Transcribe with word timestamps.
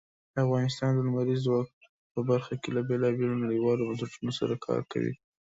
افغانستان 0.43 0.91
د 0.93 0.99
لمریز 1.07 1.39
ځواک 1.45 1.69
په 2.13 2.19
برخه 2.29 2.53
کې 2.61 2.69
له 2.75 2.81
بېلابېلو 2.89 3.41
نړیوالو 3.43 3.87
بنسټونو 3.89 4.31
سره 4.39 4.55
کار 4.65 4.81
کوي. 4.91 5.13